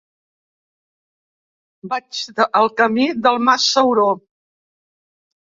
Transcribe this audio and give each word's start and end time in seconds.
Vaig 1.91 2.21
al 2.61 2.71
camí 2.81 3.05
del 3.27 3.39
Mas 3.51 3.69
Sauró. 3.77 4.11